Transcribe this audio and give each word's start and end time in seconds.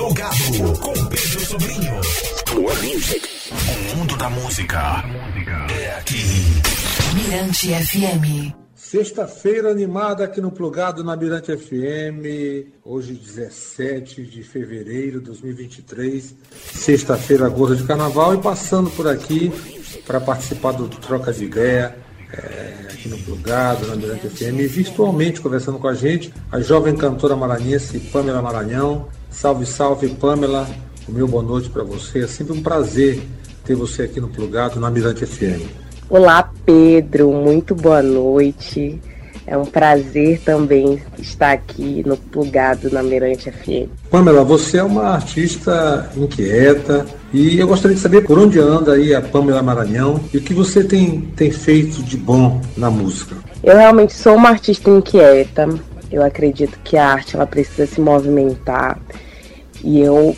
Plugado 0.00 0.78
com 0.80 0.94
Pedro 1.08 1.40
Sobrinho. 1.40 2.00
Plug 2.46 2.94
Music. 2.94 3.28
O 3.52 3.96
mundo 3.98 4.16
da 4.16 4.30
música 4.30 5.04
é 5.78 5.98
aqui. 5.98 6.24
Mirante 7.14 7.68
FM. 7.68 8.56
Sexta-feira 8.74 9.70
animada 9.70 10.24
aqui 10.24 10.40
no 10.40 10.50
Plugado 10.50 11.04
na 11.04 11.14
Mirante 11.14 11.54
FM, 11.54 12.72
hoje 12.82 13.12
17 13.12 14.22
de 14.22 14.42
fevereiro 14.42 15.20
de 15.20 15.26
2023, 15.26 16.34
sexta-feira 16.72 17.46
gorda 17.50 17.76
de 17.76 17.84
carnaval 17.84 18.34
e 18.34 18.38
passando 18.38 18.90
por 18.92 19.06
aqui 19.06 19.52
para 20.06 20.18
participar 20.18 20.72
do 20.72 20.88
Troca 20.88 21.30
de 21.30 21.44
Ideia, 21.44 21.94
é, 22.32 22.86
aqui 22.90 23.06
no 23.06 23.18
Plugado, 23.18 23.86
na 23.86 23.96
Mirante 23.96 24.30
FM, 24.30 24.60
e 24.60 24.66
virtualmente 24.66 25.42
conversando 25.42 25.78
com 25.78 25.88
a 25.88 25.94
gente, 25.94 26.32
a 26.50 26.58
jovem 26.58 26.96
cantora 26.96 27.36
maranhense 27.36 28.00
Pamela 28.00 28.40
Maranhão. 28.40 29.19
Salve, 29.30 29.64
salve 29.64 30.08
Pamela, 30.08 30.68
o 31.08 31.12
meu 31.12 31.26
boa 31.26 31.42
noite 31.42 31.70
para 31.70 31.82
você, 31.82 32.24
é 32.24 32.26
sempre 32.26 32.52
um 32.52 32.62
prazer 32.62 33.22
ter 33.64 33.74
você 33.74 34.02
aqui 34.02 34.20
no 34.20 34.28
Plugado, 34.28 34.78
na 34.80 34.90
Mirante 34.90 35.24
FM. 35.24 35.62
Olá, 36.08 36.50
Pedro, 36.66 37.30
muito 37.32 37.74
boa 37.74 38.02
noite. 38.02 39.00
É 39.46 39.56
um 39.56 39.64
prazer 39.64 40.40
também 40.44 41.02
estar 41.18 41.52
aqui 41.52 42.02
no 42.06 42.16
Plugado 42.16 42.90
na 42.90 43.02
Mirante 43.02 43.50
FM. 43.50 43.88
Pamela, 44.10 44.44
você 44.44 44.78
é 44.78 44.82
uma 44.82 45.04
artista 45.04 46.10
inquieta 46.16 47.06
e 47.32 47.58
eu 47.58 47.66
gostaria 47.66 47.96
de 47.96 48.02
saber 48.02 48.22
por 48.22 48.38
onde 48.38 48.58
anda 48.58 48.92
aí 48.92 49.14
a 49.14 49.22
Pamela 49.22 49.62
Maranhão 49.62 50.20
e 50.32 50.38
o 50.38 50.40
que 50.40 50.52
você 50.52 50.84
tem, 50.84 51.20
tem 51.36 51.50
feito 51.50 52.02
de 52.02 52.16
bom 52.16 52.60
na 52.76 52.90
música. 52.90 53.36
Eu 53.62 53.76
realmente 53.76 54.12
sou 54.12 54.34
uma 54.34 54.50
artista 54.50 54.90
inquieta. 54.90 55.68
Eu 56.10 56.24
acredito 56.24 56.78
que 56.82 56.96
a 56.96 57.06
arte 57.06 57.36
ela 57.36 57.46
precisa 57.46 57.86
se 57.86 58.00
movimentar 58.00 58.98
e 59.82 60.00
eu 60.00 60.36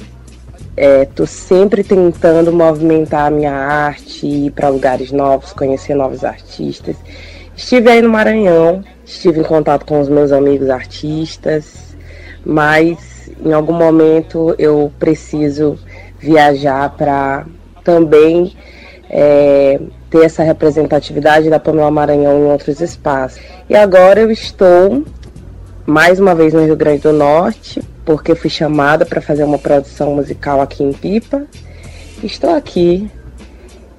é, 0.76 1.06
sempre 1.26 1.84
tentando 1.84 2.52
movimentar 2.52 3.26
a 3.26 3.30
minha 3.30 3.52
arte, 3.52 4.26
ir 4.26 4.50
para 4.52 4.68
lugares 4.68 5.12
novos, 5.12 5.52
conhecer 5.52 5.94
novos 5.94 6.24
artistas. 6.24 6.96
Estive 7.56 7.90
aí 7.90 8.02
no 8.02 8.08
Maranhão, 8.08 8.82
estive 9.04 9.40
em 9.40 9.44
contato 9.44 9.84
com 9.84 10.00
os 10.00 10.08
meus 10.08 10.32
amigos 10.32 10.70
artistas, 10.70 11.94
mas 12.44 13.30
em 13.44 13.52
algum 13.52 13.74
momento 13.74 14.54
eu 14.58 14.90
preciso 14.98 15.78
viajar 16.18 16.90
para 16.96 17.44
também 17.84 18.54
é, 19.10 19.78
ter 20.08 20.24
essa 20.24 20.42
representatividade 20.42 21.50
da 21.50 21.60
Pamela 21.60 21.90
Maranhão 21.90 22.38
em 22.38 22.44
outros 22.50 22.80
espaços. 22.80 23.40
E 23.68 23.76
agora 23.76 24.20
eu 24.20 24.30
estou 24.30 25.04
mais 25.84 26.18
uma 26.18 26.34
vez 26.34 26.54
no 26.54 26.64
Rio 26.64 26.76
Grande 26.76 27.02
do 27.02 27.12
Norte, 27.12 27.82
porque 28.04 28.34
fui 28.34 28.50
chamada 28.50 29.04
para 29.04 29.20
fazer 29.20 29.44
uma 29.44 29.58
produção 29.58 30.14
musical 30.14 30.60
aqui 30.60 30.82
em 30.82 30.92
Pipa. 30.92 31.42
Estou 32.22 32.54
aqui. 32.54 33.10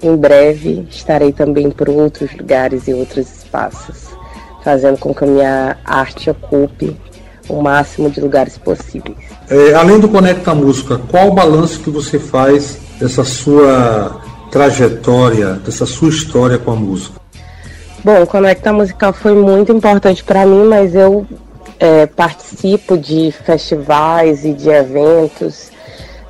Em 0.02 0.16
breve 0.18 0.86
estarei 0.90 1.32
também 1.32 1.72
por 1.72 1.90
outros 1.90 2.36
lugares 2.36 2.90
e 2.90 2.94
outros 2.94 3.38
espaços, 3.38 4.10
fazendo 4.62 4.98
com 4.98 5.14
que 5.14 5.24
a 5.24 5.28
minha 5.28 5.78
arte 5.86 6.30
ocupe 6.30 6.98
o 7.48 7.62
máximo 7.62 8.10
de 8.10 8.20
lugares 8.20 8.58
possíveis. 8.58 9.18
É, 9.50 9.74
além 9.74 10.00
do 10.00 10.10
Conecta 10.10 10.54
Música, 10.54 11.00
qual 11.10 11.30
o 11.30 11.34
balanço 11.34 11.80
que 11.80 11.90
você 11.90 12.20
faz 12.20 12.78
dessa 13.00 13.24
sua 13.24 14.22
trajetória, 14.52 15.54
dessa 15.54 15.86
sua 15.86 16.10
história 16.10 16.58
com 16.58 16.72
a 16.72 16.76
música? 16.76 17.22
Bom, 18.04 18.22
o 18.22 18.28
Conecta 18.28 18.74
Musical 18.74 19.14
foi 19.14 19.34
muito 19.34 19.72
importante 19.72 20.24
para 20.24 20.46
mim, 20.46 20.66
mas 20.66 20.94
eu 20.94 21.26
é, 21.80 22.06
participo 22.06 22.98
de 22.98 23.32
festivais 23.32 24.46
e 24.46 24.54
de 24.54 24.70
eventos 24.70 25.72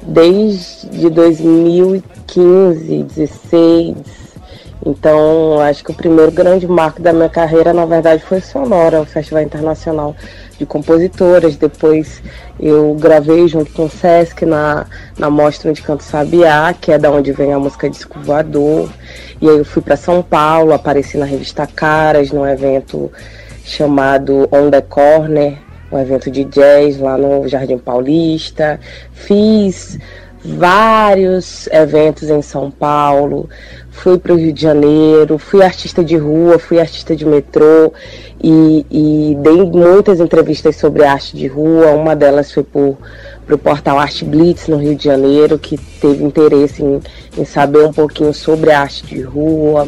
desde 0.02 1.10
2015, 1.10 3.04
16. 3.04 4.24
Então, 4.86 5.62
acho 5.62 5.82
que 5.84 5.92
o 5.92 5.94
primeiro 5.94 6.32
grande 6.32 6.68
marco 6.68 7.02
da 7.02 7.14
minha 7.14 7.30
carreira, 7.30 7.74
na 7.74 7.86
verdade, 7.86 8.22
foi 8.22 8.42
Sonora, 8.42 9.02
o 9.02 9.06
Festival 9.06 9.44
Internacional 9.44 10.14
de 10.58 10.66
Compositoras. 10.66 11.56
Depois 11.56 12.22
eu 12.60 12.94
gravei 12.96 13.48
junto 13.48 13.72
com 13.72 13.86
o 13.86 13.90
Sesc 13.90 14.46
na, 14.46 14.86
na 15.18 15.30
Mostra 15.30 15.72
de 15.72 15.82
Canto 15.82 16.04
Sabiá, 16.04 16.74
que 16.74 16.92
é 16.92 16.98
da 16.98 17.10
onde 17.10 17.32
vem 17.32 17.54
a 17.54 17.60
música 17.60 17.90
Disco 17.90 18.20
Voador. 18.20 18.90
E 19.42 19.50
aí 19.50 19.58
eu 19.58 19.66
fui 19.66 19.82
para 19.82 19.96
São 19.96 20.22
Paulo, 20.22 20.74
apareci 20.74 21.18
na 21.18 21.26
revista 21.26 21.66
Caras, 21.66 22.32
num 22.32 22.46
evento 22.46 23.10
chamado 23.64 24.48
On 24.52 24.70
the 24.70 24.82
Corner, 24.82 25.58
um 25.92 26.00
evento 26.00 26.30
de 26.30 26.44
jazz 26.46 27.00
lá 27.00 27.18
no 27.18 27.48
Jardim 27.48 27.78
Paulista. 27.78 28.80
Fiz 29.14 29.98
vários 30.46 31.68
eventos 31.68 32.30
em 32.30 32.42
São 32.42 32.70
Paulo, 32.70 33.50
fui 33.90 34.18
para 34.18 34.34
o 34.34 34.36
Rio 34.36 34.52
de 34.52 34.62
Janeiro, 34.62 35.38
fui 35.38 35.64
artista 35.64 36.04
de 36.04 36.18
rua, 36.18 36.60
fui 36.60 36.80
artista 36.80 37.16
de 37.16 37.26
metrô 37.26 37.94
e, 38.44 38.86
e 38.92 39.38
dei 39.42 39.64
muitas 39.64 40.20
entrevistas 40.20 40.76
sobre 40.76 41.06
arte 41.06 41.38
de 41.38 41.48
rua. 41.48 41.92
Uma 41.92 42.16
delas 42.16 42.52
foi 42.52 42.64
para 42.64 43.56
o 43.56 43.58
portal 43.58 43.98
Arte 43.98 44.26
Blitz 44.26 44.68
no 44.68 44.78
Rio 44.78 44.96
de 44.96 45.06
Janeiro, 45.06 45.58
que 45.58 45.78
teve 45.78 46.24
interesse 46.24 46.84
em, 46.84 47.00
em 47.38 47.46
saber 47.46 47.86
um 47.86 47.94
pouquinho 47.94 48.34
sobre 48.34 48.72
a 48.72 48.82
arte 48.82 49.06
de 49.06 49.22
rua. 49.22 49.88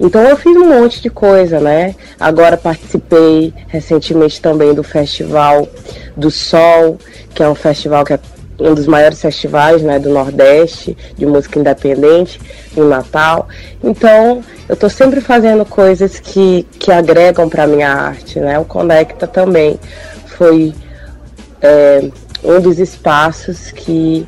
Então 0.00 0.22
eu 0.22 0.36
fiz 0.36 0.56
um 0.56 0.68
monte 0.68 1.00
de 1.00 1.08
coisa, 1.08 1.60
né? 1.60 1.94
Agora 2.18 2.56
participei 2.56 3.52
recentemente 3.68 4.40
também 4.40 4.74
do 4.74 4.82
Festival 4.82 5.68
do 6.16 6.30
Sol, 6.30 6.98
que 7.34 7.42
é 7.42 7.48
um 7.48 7.54
festival 7.54 8.04
que 8.04 8.14
é 8.14 8.18
um 8.58 8.74
dos 8.74 8.86
maiores 8.86 9.20
festivais 9.20 9.82
né, 9.82 9.98
do 9.98 10.10
Nordeste 10.10 10.96
de 11.16 11.26
música 11.26 11.58
independente 11.58 12.40
em 12.76 12.82
Natal. 12.82 13.48
Então, 13.82 14.42
eu 14.68 14.74
estou 14.74 14.88
sempre 14.88 15.20
fazendo 15.20 15.64
coisas 15.64 16.20
que, 16.20 16.64
que 16.78 16.92
agregam 16.92 17.48
para 17.48 17.66
minha 17.66 17.90
arte. 17.90 18.38
Né? 18.38 18.58
O 18.58 18.64
Conecta 18.64 19.26
também 19.26 19.78
foi 20.26 20.72
é, 21.60 22.08
um 22.42 22.60
dos 22.60 22.78
espaços 22.78 23.70
que 23.72 24.26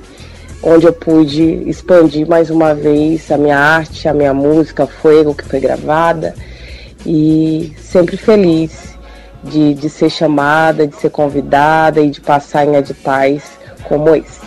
onde 0.63 0.87
eu 0.87 0.93
pude 0.93 1.43
expandir 1.69 2.27
mais 2.29 2.51
uma 2.51 2.75
vez 2.75 3.31
a 3.31 3.39
minha 3.39 3.59
arte, 3.59 4.09
a 4.09 4.15
minha 4.15 4.35
música, 4.35 4.87
Fuego, 4.87 5.35
que 5.35 5.45
foi 5.45 5.61
gravada, 5.61 6.35
e 7.05 7.73
sempre 7.81 8.17
feliz 8.17 8.97
de, 9.45 9.75
de 9.75 9.89
ser 9.89 10.11
chamada, 10.11 10.87
de 10.87 10.97
ser 10.97 11.11
convidada 11.11 12.01
e 12.01 12.11
de 12.11 12.21
passar 12.21 12.67
em 12.67 12.75
editais 12.75 13.43
como 13.85 14.15
esse. 14.15 14.41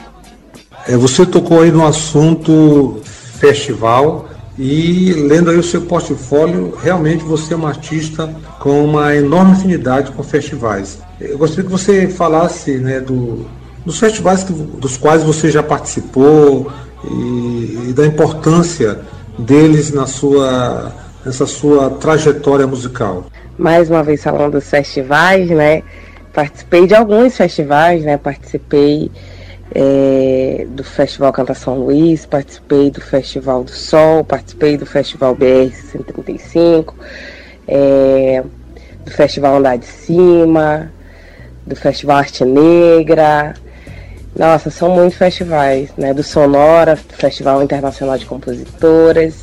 É, 0.87 0.97
você 0.97 1.25
tocou 1.25 1.61
aí 1.61 1.71
no 1.71 1.85
assunto 1.85 2.99
festival 3.03 4.27
e 4.57 5.13
lendo 5.13 5.49
aí 5.49 5.57
o 5.57 5.63
seu 5.63 5.81
portfólio, 5.81 6.75
realmente 6.83 7.23
você 7.23 7.53
é 7.53 7.57
uma 7.57 7.69
artista 7.69 8.29
com 8.59 8.83
uma 8.83 9.15
enorme 9.15 9.53
afinidade 9.53 10.11
com 10.11 10.21
festivais. 10.21 10.99
Eu 11.19 11.37
gostaria 11.37 11.63
que 11.63 11.71
você 11.71 12.09
falasse 12.09 12.77
né, 12.77 12.99
do, 12.99 13.45
dos 13.85 13.99
festivais 13.99 14.43
que, 14.43 14.53
dos 14.53 14.97
quais 14.97 15.23
você 15.23 15.49
já 15.49 15.63
participou 15.63 16.71
e, 17.03 17.89
e 17.89 17.93
da 17.93 18.05
importância 18.05 18.99
deles 19.37 19.91
na 19.91 20.05
sua, 20.05 20.93
nessa 21.25 21.45
sua 21.45 21.89
trajetória 21.91 22.67
musical. 22.67 23.25
Mais 23.57 23.89
uma 23.89 24.03
vez 24.03 24.23
falando 24.23 24.53
dos 24.53 24.69
festivais, 24.69 25.49
né? 25.49 25.83
Participei 26.33 26.87
de 26.87 26.95
alguns 26.95 27.35
festivais, 27.35 28.03
né? 28.03 28.17
Participei 28.17 29.11
é, 29.73 30.65
do 30.69 30.83
Festival 30.83 31.31
Canta 31.31 31.53
São 31.53 31.75
Luís, 31.75 32.25
participei 32.25 32.89
do 32.89 33.01
Festival 33.01 33.63
do 33.63 33.71
Sol, 33.71 34.23
participei 34.23 34.77
do 34.77 34.85
Festival 34.85 35.35
BR 35.35 35.71
135, 35.91 36.95
é, 37.67 38.43
do 39.05 39.11
Festival 39.11 39.57
Andar 39.57 39.77
de 39.77 39.85
Cima, 39.85 40.91
do 41.65 41.75
Festival 41.75 42.17
Arte 42.17 42.43
Negra, 42.45 43.53
nossa, 44.39 44.69
são 44.69 44.89
muitos 44.89 45.17
festivais, 45.17 45.89
né? 45.97 46.13
Do 46.13 46.23
Sonora, 46.23 46.95
Festival 46.95 47.61
Internacional 47.61 48.17
de 48.17 48.25
Compositoras. 48.25 49.35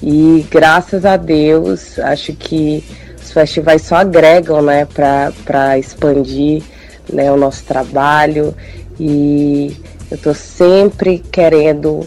E 0.00 0.46
graças 0.48 1.04
a 1.04 1.16
Deus, 1.16 1.98
acho 1.98 2.32
que 2.32 2.84
os 3.20 3.32
festivais 3.32 3.82
só 3.82 3.96
agregam, 3.96 4.62
né, 4.62 4.86
para 4.86 5.76
expandir 5.80 6.62
né, 7.12 7.32
o 7.32 7.36
nosso 7.36 7.64
trabalho. 7.64 8.54
E 9.00 9.76
eu 10.08 10.14
estou 10.14 10.32
sempre 10.32 11.18
querendo 11.18 12.06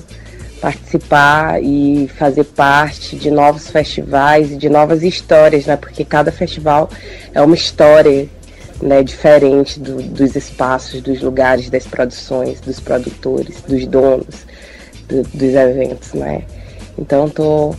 participar 0.62 1.62
e 1.62 2.09
fazer 2.18 2.45
parte 2.45 3.18
de 3.18 3.30
novos 3.30 3.69
festivais 3.69 4.54
e 4.54 4.56
de 4.56 4.69
novas 4.69 5.04
histórias, 5.04 5.65
né? 5.65 5.75
Porque 5.75 6.06
cada 6.06 6.31
festival 6.31 6.89
é 7.33 7.42
uma 7.42 7.56
história 7.56 8.30
né, 8.81 9.03
diferente 9.03 9.79
do, 9.79 10.01
dos 10.01 10.35
espaços, 10.35 11.01
dos 11.01 11.21
lugares, 11.21 11.69
das 11.69 11.85
produções, 11.85 12.59
dos 12.62 12.79
produtores, 12.79 13.62
dos 13.68 13.85
donos 13.88 14.45
do, 15.07 15.24
dos 15.24 15.53
eventos, 15.53 16.13
né? 16.13 16.44
Então 16.97 17.29
tô, 17.29 17.75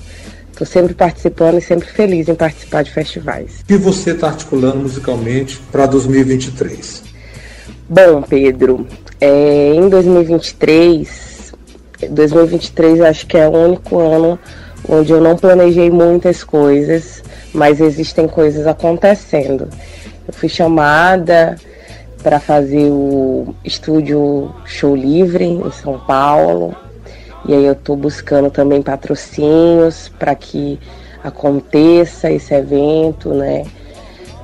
tô 0.56 0.64
sempre 0.64 0.94
participando 0.94 1.58
e 1.58 1.60
sempre 1.60 1.88
feliz 1.88 2.28
em 2.28 2.34
participar 2.34 2.82
de 2.82 2.92
festivais. 2.92 3.62
Que 3.66 3.76
você 3.76 4.12
está 4.12 4.28
articulando 4.28 4.78
musicalmente 4.78 5.60
para 5.70 5.86
2023? 5.86 7.02
Bom, 7.88 8.22
Pedro, 8.22 8.86
É, 9.20 9.74
em 9.74 9.88
2023, 9.88 11.52
2023 12.10 13.00
acho 13.00 13.26
que 13.26 13.36
é 13.36 13.48
o 13.48 13.52
único 13.52 13.98
ano 13.98 14.38
onde 14.88 15.12
eu 15.12 15.20
não 15.20 15.36
planejei 15.36 15.90
muitas 15.90 16.44
coisas, 16.44 17.22
mas 17.52 17.80
existem 17.80 18.28
coisas 18.28 18.66
acontecendo. 18.66 19.68
Eu 20.28 20.34
fui 20.34 20.48
chamada 20.48 21.56
para 22.22 22.38
fazer 22.38 22.90
o 22.90 23.54
estúdio 23.64 24.54
Show 24.66 24.94
Livre 24.94 25.44
em 25.44 25.70
São 25.72 25.98
Paulo. 25.98 26.76
E 27.46 27.54
aí 27.54 27.64
eu 27.64 27.72
estou 27.72 27.96
buscando 27.96 28.50
também 28.50 28.82
patrocínios 28.82 30.10
para 30.18 30.34
que 30.34 30.78
aconteça 31.24 32.30
esse 32.30 32.52
evento, 32.52 33.30
né? 33.30 33.64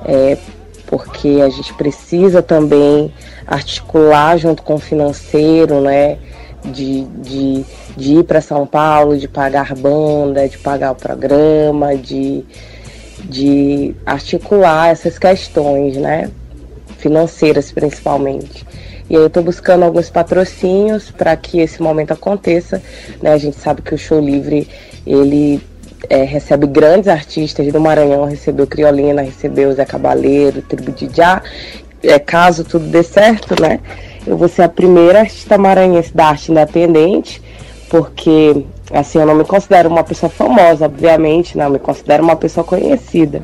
É, 0.03 0.39
porque 0.87 1.39
a 1.43 1.49
gente 1.49 1.71
precisa 1.75 2.41
também 2.41 3.13
articular 3.45 4.37
junto 4.37 4.63
com 4.63 4.75
o 4.75 4.79
financeiro, 4.79 5.81
né? 5.81 6.17
De, 6.63 7.03
de, 7.03 7.65
de 7.95 8.13
ir 8.15 8.23
para 8.23 8.41
São 8.41 8.65
Paulo, 8.65 9.15
de 9.15 9.27
pagar 9.27 9.75
banda, 9.75 10.49
de 10.49 10.57
pagar 10.57 10.93
o 10.93 10.95
programa, 10.95 11.95
de, 11.95 12.43
de 13.23 13.95
articular 14.05 14.89
essas 14.89 15.17
questões, 15.17 15.97
né? 15.97 16.29
Financeiras 16.97 17.71
principalmente. 17.71 18.65
E 19.09 19.15
aí 19.15 19.21
eu 19.21 19.27
estou 19.27 19.43
buscando 19.43 19.83
alguns 19.83 20.09
patrocínios 20.09 21.11
para 21.11 21.35
que 21.35 21.59
esse 21.59 21.81
momento 21.81 22.11
aconteça. 22.11 22.81
Né? 23.21 23.31
A 23.31 23.37
gente 23.37 23.57
sabe 23.57 23.81
que 23.81 23.93
o 23.93 23.97
Show 23.97 24.19
Livre 24.19 24.67
ele 25.05 25.61
é, 26.09 26.23
recebe 26.23 26.65
grandes 26.65 27.07
artistas 27.07 27.71
do 27.71 27.79
Maranhão, 27.79 28.25
recebeu 28.25 28.65
Criolina, 28.65 29.21
recebeu 29.21 29.71
Zé 29.73 29.85
Cabaleiro, 29.85 30.61
Tribo 30.61 30.91
de 30.91 31.09
Já. 31.15 31.41
É, 32.01 32.19
caso 32.19 32.63
tudo 32.63 32.85
dê 32.87 33.03
certo, 33.03 33.59
né? 33.61 33.79
Eu 34.25 34.37
vou 34.37 34.47
ser 34.47 34.63
a 34.63 34.69
primeira 34.69 35.19
artista 35.19 35.57
maranhense 35.57 36.15
da 36.15 36.27
arte 36.27 36.51
independente, 36.51 37.41
porque 37.89 38.65
assim 38.91 39.19
eu 39.19 39.25
não 39.25 39.35
me 39.35 39.43
considero 39.43 39.89
uma 39.89 40.03
pessoa 40.03 40.29
famosa, 40.29 40.85
obviamente, 40.85 41.57
não, 41.57 41.65
eu 41.65 41.71
me 41.71 41.79
considero 41.79 42.23
uma 42.23 42.35
pessoa 42.35 42.63
conhecida. 42.63 43.43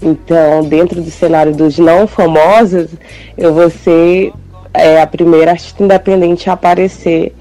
Então, 0.00 0.62
dentro 0.62 1.00
do 1.00 1.10
cenário 1.10 1.54
dos 1.54 1.78
não 1.78 2.06
famosos, 2.06 2.90
eu 3.36 3.54
vou 3.54 3.70
ser 3.70 4.32
é, 4.74 5.00
a 5.00 5.06
primeira 5.06 5.52
artista 5.52 5.82
independente 5.82 6.50
a 6.50 6.52
aparecer 6.52 7.34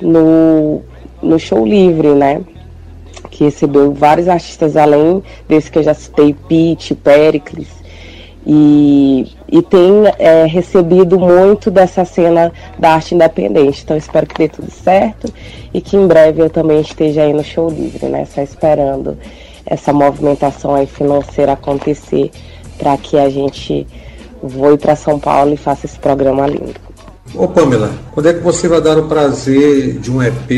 no, 0.00 0.82
no 1.20 1.38
show 1.38 1.66
livre, 1.66 2.08
né? 2.08 2.40
Que 3.30 3.44
recebeu 3.44 3.92
vários 3.92 4.28
artistas 4.28 4.76
além 4.76 5.22
desse 5.48 5.70
que 5.70 5.78
eu 5.78 5.82
já 5.82 5.94
citei, 5.94 6.34
Pete, 6.48 6.94
Pericles. 6.94 7.68
E, 8.46 9.26
e 9.50 9.62
tem 9.62 10.04
é, 10.18 10.44
recebido 10.44 11.18
muito 11.18 11.70
dessa 11.70 12.04
cena 12.04 12.52
da 12.78 12.92
arte 12.94 13.14
independente. 13.14 13.82
Então 13.82 13.96
espero 13.96 14.26
que 14.26 14.36
dê 14.36 14.48
tudo 14.48 14.70
certo 14.70 15.32
e 15.72 15.80
que 15.80 15.96
em 15.96 16.06
breve 16.06 16.42
eu 16.42 16.50
também 16.50 16.80
esteja 16.80 17.22
aí 17.22 17.32
no 17.32 17.42
show 17.42 17.68
livre, 17.68 18.06
né? 18.06 18.26
Só 18.26 18.42
esperando 18.42 19.16
essa 19.64 19.92
movimentação 19.92 20.74
aí 20.74 20.86
financeira 20.86 21.52
acontecer 21.52 22.30
para 22.78 22.96
que 22.96 23.18
a 23.18 23.28
gente 23.28 23.86
voe 24.42 24.76
para 24.76 24.94
São 24.94 25.18
Paulo 25.18 25.52
e 25.52 25.56
faça 25.56 25.86
esse 25.86 25.98
programa 25.98 26.46
lindo. 26.46 26.88
Ô 27.34 27.46
Pamela, 27.46 27.90
quando 28.12 28.28
é 28.28 28.34
que 28.34 28.40
você 28.40 28.68
vai 28.68 28.80
dar 28.80 28.96
o 28.98 29.06
prazer 29.06 29.98
de 29.98 30.10
um 30.10 30.22
EP 30.22 30.50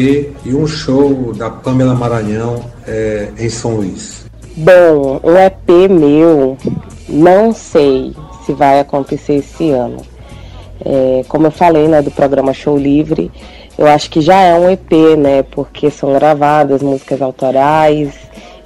e 0.44 0.54
um 0.54 0.66
show 0.66 1.32
da 1.32 1.50
Pamela 1.50 1.94
Maranhão 1.94 2.64
é, 2.86 3.28
em 3.38 3.48
São 3.48 3.76
Luís? 3.76 4.24
Bom, 4.56 5.20
um 5.24 5.36
EP 5.36 5.90
meu, 5.90 6.56
não 7.08 7.52
sei 7.52 8.14
se 8.50 8.52
vai 8.52 8.80
acontecer 8.80 9.34
esse 9.34 9.70
ano. 9.70 9.98
É, 10.84 11.24
como 11.28 11.46
eu 11.46 11.50
falei, 11.50 11.86
né, 11.86 12.02
do 12.02 12.10
programa 12.10 12.52
Show 12.52 12.76
Livre, 12.76 13.30
eu 13.78 13.86
acho 13.86 14.10
que 14.10 14.20
já 14.20 14.40
é 14.40 14.54
um 14.54 14.68
EP, 14.68 14.92
né, 15.16 15.42
porque 15.42 15.90
são 15.90 16.12
gravadas 16.12 16.82
músicas 16.82 17.22
autorais, 17.22 18.12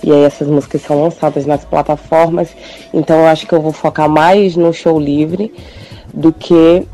e 0.02 0.10
aí 0.10 0.22
essas 0.24 0.48
músicas 0.48 0.82
são 0.82 1.02
lançadas 1.02 1.44
nas 1.44 1.64
plataformas. 1.64 2.48
Então 2.92 3.20
eu 3.20 3.26
acho 3.26 3.46
que 3.46 3.52
eu 3.52 3.60
vou 3.60 3.72
focar 3.72 4.08
mais 4.08 4.56
no 4.56 4.72
show 4.72 4.98
livre 4.98 5.52
do 6.12 6.32
que 6.32 6.86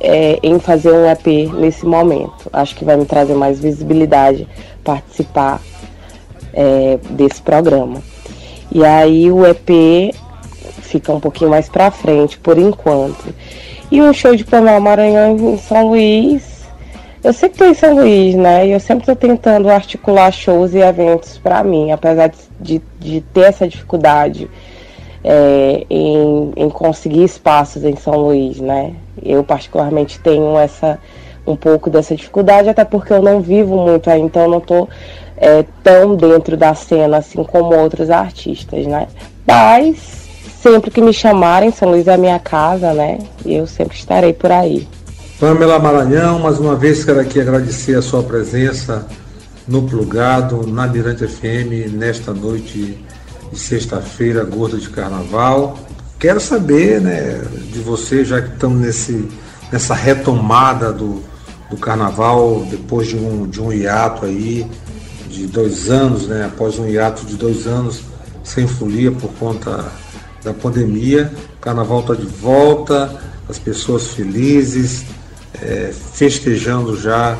é, 0.00 0.38
em 0.42 0.58
fazer 0.58 0.92
um 0.92 1.08
EP 1.08 1.52
nesse 1.54 1.86
momento. 1.86 2.48
Acho 2.52 2.74
que 2.74 2.84
vai 2.84 2.96
me 2.96 3.04
trazer 3.04 3.34
mais 3.34 3.60
visibilidade 3.60 4.48
participar 4.82 5.60
é, 6.52 6.98
desse 7.10 7.40
programa. 7.40 8.02
E 8.72 8.84
aí 8.84 9.30
o 9.30 9.44
EP 9.46 10.14
fica 10.94 11.12
um 11.12 11.20
pouquinho 11.20 11.50
mais 11.50 11.68
pra 11.68 11.90
frente 11.90 12.38
por 12.38 12.58
enquanto. 12.58 13.34
E 13.90 14.00
um 14.00 14.12
show 14.12 14.34
de 14.34 14.44
Pamela 14.44 14.80
Maranhão 14.80 15.36
em 15.36 15.58
São 15.58 15.88
Luís 15.88 16.54
eu 17.24 17.32
sempre 17.32 17.54
estou 17.54 17.68
em 17.68 17.74
São 17.74 17.94
Luís, 17.94 18.34
né? 18.34 18.66
E 18.66 18.72
eu 18.72 18.78
sempre 18.78 19.00
estou 19.00 19.16
tentando 19.16 19.70
articular 19.70 20.30
shows 20.30 20.74
e 20.74 20.78
eventos 20.78 21.38
para 21.38 21.64
mim, 21.64 21.90
apesar 21.90 22.30
de, 22.60 22.82
de, 23.00 23.22
ter 23.22 23.44
essa 23.46 23.66
dificuldade 23.66 24.46
é, 25.24 25.86
em, 25.88 26.52
em 26.54 26.68
conseguir 26.68 27.24
espaços 27.24 27.82
em 27.82 27.96
São 27.96 28.14
Luís, 28.16 28.60
né? 28.60 28.92
Eu 29.22 29.42
particularmente 29.42 30.20
tenho 30.20 30.58
essa 30.58 30.98
um 31.46 31.56
pouco 31.56 31.88
dessa 31.88 32.14
dificuldade, 32.14 32.68
até 32.68 32.84
porque 32.84 33.12
eu 33.14 33.22
não 33.22 33.40
vivo 33.40 33.76
muito 33.78 34.10
aí, 34.10 34.20
então 34.20 34.46
não 34.46 34.58
estou 34.58 34.86
é, 35.38 35.64
tão 35.82 36.14
dentro 36.16 36.58
da 36.58 36.74
cena 36.74 37.18
assim 37.18 37.42
como 37.42 37.74
outros 37.74 38.10
artistas, 38.10 38.86
né? 38.86 39.08
Mas 39.46 40.23
sempre 40.64 40.90
que 40.90 41.02
me 41.02 41.12
chamarem, 41.12 41.70
São 41.70 41.90
Luís 41.90 42.06
é 42.06 42.14
a 42.14 42.16
minha 42.16 42.38
casa, 42.38 42.94
né? 42.94 43.18
E 43.44 43.54
eu 43.54 43.66
sempre 43.66 43.98
estarei 43.98 44.32
por 44.32 44.50
aí. 44.50 44.88
Pamela 45.38 45.78
Maranhão, 45.78 46.38
mais 46.38 46.58
uma 46.58 46.74
vez 46.74 47.04
quero 47.04 47.20
aqui 47.20 47.38
agradecer 47.38 47.94
a 47.98 48.00
sua 48.00 48.22
presença 48.22 49.06
no 49.68 49.82
Plugado, 49.82 50.66
na 50.66 50.86
Mirante 50.86 51.26
FM, 51.26 51.92
nesta 51.92 52.32
noite 52.32 52.98
de 53.52 53.58
sexta-feira, 53.58 54.42
gorda 54.42 54.78
de 54.78 54.88
carnaval. 54.88 55.78
Quero 56.18 56.40
saber 56.40 56.98
né, 56.98 57.42
de 57.70 57.80
você, 57.80 58.24
já 58.24 58.40
que 58.40 58.54
estamos 58.54 58.80
nesse, 58.80 59.28
nessa 59.70 59.92
retomada 59.92 60.90
do, 60.90 61.22
do 61.68 61.76
carnaval, 61.76 62.66
depois 62.70 63.08
de 63.08 63.16
um, 63.16 63.46
de 63.46 63.60
um 63.60 63.70
hiato 63.70 64.24
aí, 64.24 64.66
de 65.28 65.46
dois 65.46 65.90
anos, 65.90 66.26
né, 66.26 66.46
após 66.46 66.78
um 66.78 66.88
hiato 66.88 67.26
de 67.26 67.36
dois 67.36 67.66
anos 67.66 68.00
sem 68.42 68.66
folia 68.66 69.12
por 69.12 69.30
conta 69.34 69.84
da 70.44 70.52
pandemia. 70.52 71.32
O 71.56 71.60
carnaval 71.60 72.00
está 72.00 72.14
de 72.14 72.26
volta, 72.26 73.18
as 73.48 73.58
pessoas 73.58 74.08
felizes, 74.08 75.04
é, 75.60 75.92
festejando 75.92 77.00
já 77.00 77.36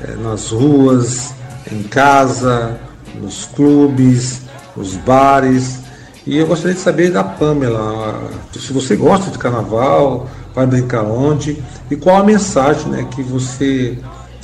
é, 0.00 0.16
nas 0.16 0.48
ruas, 0.50 1.32
em 1.70 1.82
casa, 1.82 2.78
nos 3.20 3.44
clubes, 3.44 4.42
nos 4.76 4.96
bares. 4.96 5.80
E 6.26 6.38
eu 6.38 6.46
gostaria 6.46 6.74
de 6.74 6.80
saber 6.80 7.10
da 7.10 7.22
Pamela, 7.22 8.30
se 8.52 8.72
você 8.72 8.96
gosta 8.96 9.30
de 9.30 9.38
carnaval, 9.38 10.28
vai 10.54 10.66
brincar 10.66 11.02
onde 11.02 11.62
e 11.90 11.96
qual 11.96 12.16
a 12.16 12.24
mensagem 12.24 12.88
né, 12.88 13.06
que 13.14 13.22
você, 13.22 13.98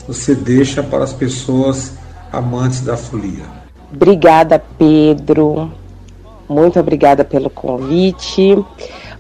você 0.07 0.35
deixa 0.35 0.83
para 0.83 1.05
as 1.05 1.13
pessoas 1.13 1.93
amantes 2.31 2.83
da 2.83 2.97
folia. 2.97 3.45
Obrigada, 3.93 4.63
Pedro. 4.79 5.73
Muito 6.51 6.81
obrigada 6.81 7.25
pelo 7.25 7.49
convite. 7.49 8.59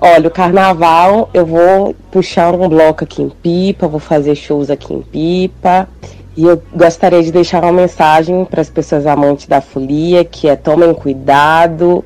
Olha, 0.00 0.26
o 0.26 0.30
carnaval 0.32 1.30
eu 1.32 1.46
vou 1.46 1.94
puxar 2.10 2.52
um 2.52 2.68
bloco 2.68 3.04
aqui 3.04 3.22
em 3.22 3.28
Pipa, 3.28 3.86
vou 3.86 4.00
fazer 4.00 4.34
shows 4.34 4.68
aqui 4.68 4.92
em 4.92 5.00
Pipa. 5.00 5.88
E 6.36 6.44
eu 6.44 6.60
gostaria 6.74 7.22
de 7.22 7.30
deixar 7.30 7.62
uma 7.62 7.70
mensagem 7.70 8.44
para 8.44 8.60
as 8.60 8.68
pessoas 8.68 9.06
amantes 9.06 9.46
da 9.46 9.60
folia, 9.60 10.24
que 10.24 10.48
é 10.48 10.56
tomem 10.56 10.92
cuidado, 10.92 12.04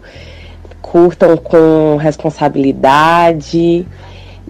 curtam 0.83 1.39
com 1.39 1.97
responsabilidade. 1.97 3.87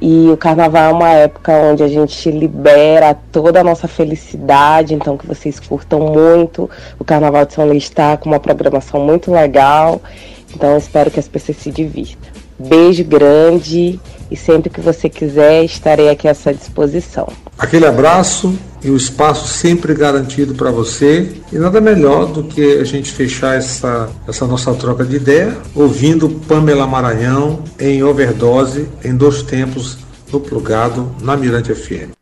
E 0.03 0.29
o 0.29 0.37
carnaval 0.37 0.91
é 0.91 0.93
uma 0.93 1.11
época 1.11 1.53
onde 1.53 1.85
a 1.85 1.89
gente 1.89 2.29
libera 2.33 3.17
toda 3.31 3.61
a 3.61 3.65
nossa 3.65 3.87
felicidade, 3.87 4.93
então 4.93 5.17
que 5.17 5.27
vocês 5.27 5.61
curtam 5.61 6.01
muito. 6.01 6.69
O 6.99 7.05
Carnaval 7.05 7.47
de 7.47 7.55
São 7.55 7.65
Luís 7.65 7.85
está 7.85 8.17
com 8.17 8.29
uma 8.29 8.41
programação 8.41 9.01
muito 9.01 9.31
legal, 9.31 10.03
então 10.55 10.77
espero 10.77 11.11
que 11.11 11.21
as 11.21 11.29
pessoas 11.29 11.59
se 11.59 11.71
divirtam. 11.71 12.31
Beijo 12.59 13.05
grande 13.05 13.99
e 14.31 14.37
sempre 14.37 14.71
que 14.71 14.81
você 14.81 15.09
quiser 15.09 15.65
estarei 15.65 16.09
aqui 16.09 16.29
à 16.29 16.35
sua 16.35 16.55
disposição. 16.55 17.29
Aquele 17.59 17.87
abraço 17.87 18.57
e 18.83 18.91
o 18.91 18.97
espaço 18.97 19.49
sempre 19.49 19.95
garantido 19.95 20.55
para 20.55 20.71
você. 20.71 21.33
E 21.53 21.59
nada 21.59 21.81
melhor 21.81 22.27
do 22.27 22.45
que 22.45 22.79
a 22.79 22.85
gente 22.85 23.13
fechar 23.13 23.57
essa, 23.57 24.09
essa 24.27 24.47
nossa 24.47 24.73
troca 24.75 25.05
de 25.05 25.17
ideia 25.17 25.57
ouvindo 25.75 26.29
Pamela 26.49 26.87
Maranhão 26.87 27.63
em 27.79 28.03
overdose 28.03 28.89
em 29.05 29.17
dois 29.17 29.43
tempos 29.43 29.99
no 30.33 30.41
plugado 30.41 31.15
na 31.21 31.37
Mirante 31.37 31.75
FM. 31.75 32.14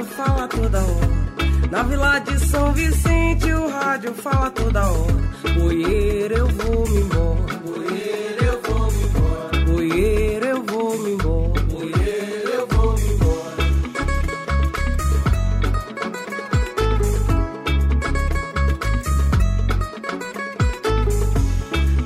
Rádio 0.00 0.04
fala 0.04 0.48
toda 0.48 0.78
hora. 0.78 1.70
Na 1.70 1.82
Vila 1.82 2.18
de 2.20 2.38
São 2.40 2.72
Vicente 2.72 3.52
o 3.52 3.68
rádio 3.68 4.14
fala 4.14 4.50
toda 4.50 4.86
hora. 4.86 5.14
Oiê, 5.62 6.28
eu 6.30 6.46
vou 6.48 6.88
me 6.88 7.00
embora. 7.00 7.60
Oiê, 7.66 8.36
eu 8.40 8.60
vou 8.62 8.90
me 8.90 9.02
embora. 9.04 9.76
Oiê, 9.76 10.40
eu 10.42 10.62
vou 10.64 10.98
me 10.98 11.10
embora. 11.12 11.62
Oiê, 11.76 12.44
eu 12.54 12.66
vou 12.66 12.92
me 12.94 13.12
embora. 13.12 13.56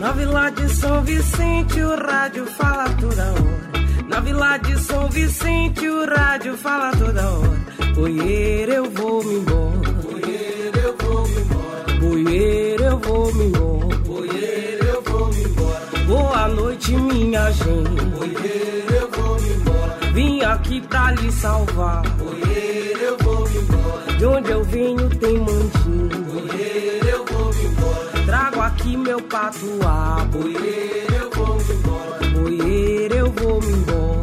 Na 0.01 0.13
Vila 0.13 0.51
de 0.51 0.69
São 0.75 1.03
Vicente 1.03 1.81
o 1.81 1.97
rádio 1.97 2.47
fala 2.47 2.89
toda 3.01 3.25
hora. 3.25 3.65
Na 4.09 4.21
Vila 4.21 4.57
de 4.59 4.79
São 4.81 5.09
Vicente 5.09 5.89
o 5.89 6.05
rádio 6.07 6.57
fala 6.57 6.91
toda 6.93 7.31
hora. 7.31 7.54
Oiê, 7.97 8.67
eu 8.77 8.91
vou 8.91 9.23
me 9.23 9.37
embora. 9.37 9.95
Oiê, 10.13 10.71
eu 10.85 10.97
vou 10.99 11.29
me 11.29 11.41
embora. 11.41 11.87
Oiê, 12.11 12.77
eu 12.81 12.99
vou 12.99 13.35
me 13.35 13.45
embora. 13.45 13.97
Oiê, 14.09 14.79
eu 14.83 15.03
vou 15.03 15.27
me 15.29 15.45
embora. 15.45 15.81
Boa 16.07 16.49
noite, 16.49 16.93
minha 16.93 17.51
gente. 17.53 18.03
Oiê, 18.21 18.85
eu 19.01 19.09
vou 19.13 19.41
me 19.41 19.49
embora. 19.55 19.99
Vim 20.13 20.43
aqui 20.43 20.81
pra 20.81 21.13
lhe 21.13 21.31
salvar. 21.31 22.03
Oiê, 22.21 22.97
eu 23.01 23.17
vou 23.19 23.49
me 23.49 23.59
embora. 23.59 24.13
De 24.19 24.27
onde 24.27 24.51
eu 24.51 24.65
venho 24.65 25.09
tem 25.11 25.39
mandinho. 25.39 26.27
Oiê, 26.35 27.01
eu 27.13 27.25
vou 27.25 27.55
me 27.55 27.65
embora. 27.65 28.25
Trago 28.27 28.61
aqui 28.61 28.97
meu 28.97 29.23
patuá. 29.23 30.29
Oiê, 30.35 31.07
eu 31.17 31.31
vou 31.31 31.57
me 31.57 31.75
embora. 31.75 32.21
Oiê, 32.45 33.09
eu 33.13 33.31
vou 33.31 33.61
me 33.63 33.73
embora. 33.73 34.14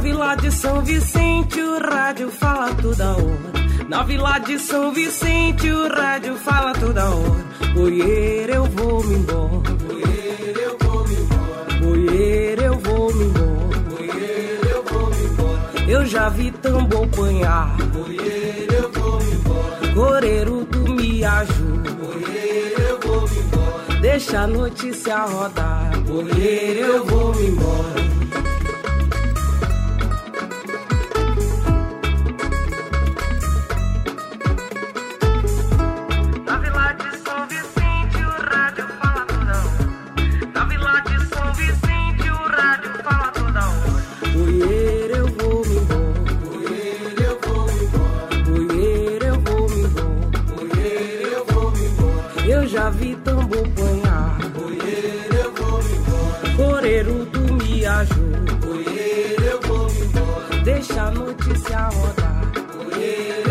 Vila 0.00 0.34
de 0.34 0.50
São 0.50 0.82
Vicente 0.82 1.60
o 1.60 1.78
rádio 1.78 2.30
fala 2.30 2.74
toda 2.74 3.10
hora. 3.10 3.86
Na 3.86 4.02
Vila 4.02 4.38
de 4.38 4.58
São 4.58 4.92
Vicente 4.92 5.70
o 5.70 5.88
rádio 5.88 6.36
fala 6.36 6.72
toda 6.72 7.10
hora. 7.10 7.44
Oiê, 7.76 8.46
eu 8.48 8.64
vou 8.64 9.04
me 9.04 9.16
embora. 9.16 9.50
Oiê, 9.90 10.54
eu 10.64 10.78
vou 10.80 11.06
me 11.06 11.14
embora. 11.16 11.86
Oiê, 11.86 12.56
eu 12.58 12.78
vou 12.78 13.14
me 13.14 13.24
embora. 13.24 13.78
Oiê, 14.00 14.58
eu 14.72 14.84
vou 14.84 15.10
me 15.10 15.22
embora. 15.22 15.90
Eu 15.90 16.06
já 16.06 16.28
vi 16.30 16.50
tambor 16.50 17.06
panhar. 17.08 17.76
Oiê, 18.02 18.68
eu 18.72 18.90
vou 18.92 19.20
me 19.20 19.32
embora. 19.32 19.92
Coreiro, 19.94 20.68
me 20.96 21.24
ajuda. 21.24 21.90
Oiê, 22.08 22.74
eu 22.88 23.00
vou 23.00 23.28
me 23.28 23.38
embora. 23.38 24.00
Deixa 24.00 24.40
a 24.40 24.46
notícia 24.46 25.18
rodar. 25.26 25.92
Oiê, 26.08 26.80
eu 26.80 27.04
vou 27.04 27.34
me 27.34 27.48
embora. 27.48 28.09
Já 52.70 52.88
vi 52.90 53.16
tambor 53.16 53.66
panhar. 53.70 54.38
Oiê, 54.64 55.26
eu 55.42 55.52
vou 55.54 55.80
embora. 55.80 56.56
Coreiro, 56.56 57.26
tu 57.26 57.40
me 57.40 57.84
ajuda. 57.84 58.68
Oiê, 58.68 59.36
eu 59.50 59.60
vou 59.62 59.90
embora. 59.90 60.62
Deixa 60.62 61.02
a 61.02 61.10
notícia 61.10 61.88
rodar. 61.88 62.52
Oiê, 62.94 63.49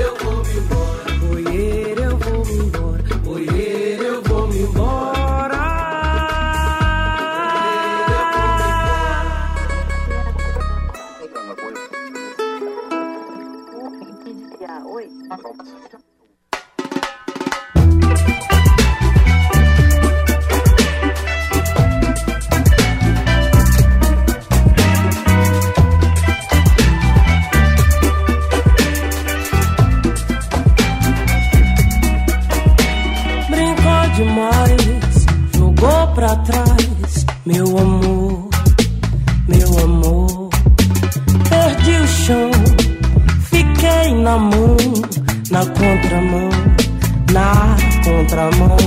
contramão, 48.09 48.77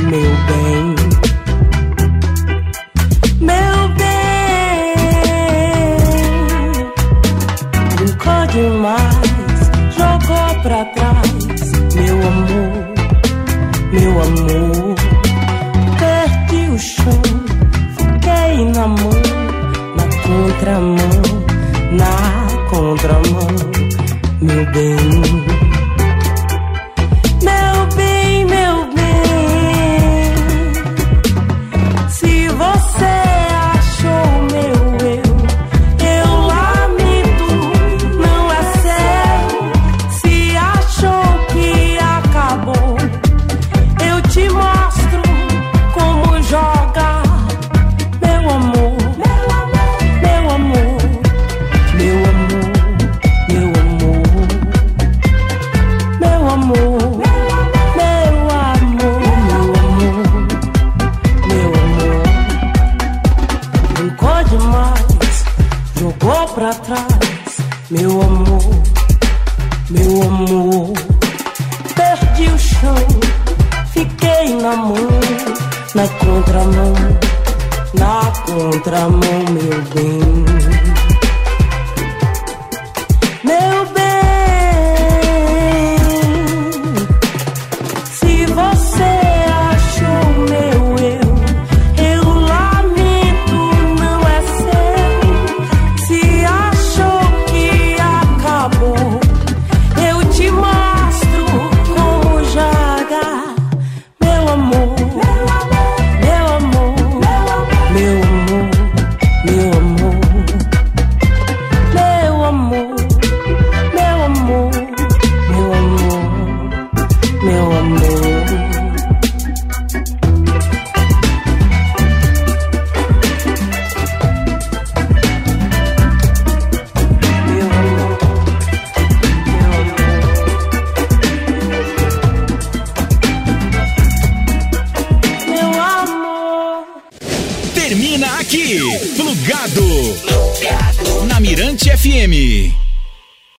meu 0.00 0.30
bem. 0.46 0.93